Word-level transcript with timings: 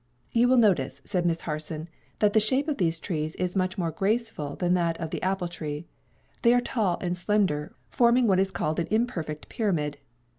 "You 0.31 0.47
will 0.47 0.57
notice," 0.57 0.99
said 1.05 1.27
Miss 1.27 1.41
Harson, 1.41 1.87
"that 2.17 2.33
the 2.33 2.39
shape 2.39 2.67
of 2.67 2.77
these 2.79 2.99
trees 2.99 3.35
is 3.35 3.55
much 3.55 3.77
more 3.77 3.91
graceful 3.91 4.55
than 4.55 4.73
that 4.73 4.99
of 4.99 5.11
the 5.11 5.21
apple 5.21 5.47
tree. 5.47 5.85
They 6.41 6.55
are 6.55 6.59
tall 6.59 6.97
and 7.01 7.15
slender, 7.15 7.75
forming 7.91 8.25
what 8.25 8.39
is 8.39 8.49
called 8.49 8.79
an 8.79 8.87
imperfect 8.89 9.47
pyramid. 9.47 9.99